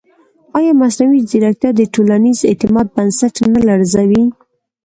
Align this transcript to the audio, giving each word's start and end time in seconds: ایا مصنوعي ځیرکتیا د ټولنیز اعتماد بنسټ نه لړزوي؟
ایا 0.57 0.71
مصنوعي 0.81 1.21
ځیرکتیا 1.29 1.71
د 1.75 1.81
ټولنیز 1.93 2.39
اعتماد 2.49 2.87
بنسټ 2.95 3.33
نه 3.53 3.59
لړزوي؟ 3.67 4.23